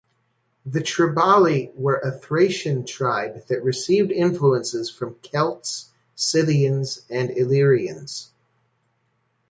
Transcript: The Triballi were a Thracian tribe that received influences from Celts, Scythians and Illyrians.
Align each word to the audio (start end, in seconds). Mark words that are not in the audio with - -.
The 0.65 0.79
Triballi 0.79 1.75
were 1.75 1.97
a 1.97 2.11
Thracian 2.11 2.87
tribe 2.87 3.45
that 3.49 3.63
received 3.63 4.11
influences 4.11 4.89
from 4.89 5.13
Celts, 5.21 5.91
Scythians 6.15 7.05
and 7.11 7.29
Illyrians. 7.29 8.31